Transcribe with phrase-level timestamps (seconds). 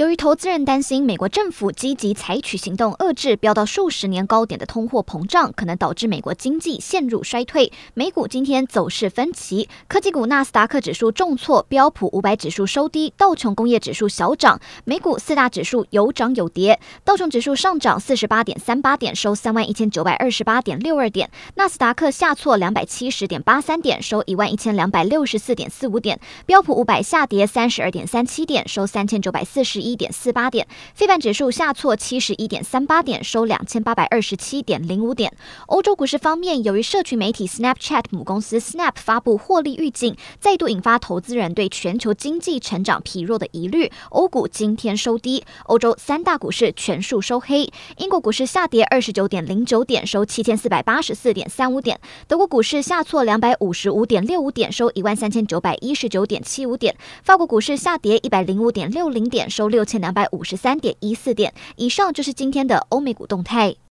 [0.00, 9.68] 由于投资人担心美国政府积极采取行动遏制飙到数十年高点的通货膨胀，可能导致美国经济陷入衰退，美股今天走势分歧。
[9.88, 14.58] 科技股纳斯达克指数重挫，标普五百指数收低，道琼工业指数小涨。
[14.86, 29.89] 美股四大指数有涨有跌，道琼指数上涨四十八点三八点，收三万一千九百二十八点六二点；纳斯达克下挫两百七十点八三点，收一万一千两百六十四点四五点；标普五百下跌三十二点三七点，收三千九百四十。
[29.89, 35.32] 一一点四八点，非半指数下挫七十一点三八点，收两千八百二十七点零五点。
[35.66, 43.90] 欧洲股市方面，由于社群媒体 Snapchat 母公司 Snap 发布获利预警，再度引发投资人对全球经济成长疲弱的疑虑。
[44.10, 47.70] 欧股今天收低，欧洲三大股市全数收黑。
[47.96, 51.98] 英国股市下跌二十九点零九点，收七千四百八十四点三五点。
[52.28, 56.96] 德国股市下挫两百五十五点六五点，收一万三千九百一十九点七五点。
[57.22, 61.54] 法国股市下跌一百零五点六零点，收六千两百五十三点一四点。
[61.76, 63.76] 以上就是今天的欧美股动态。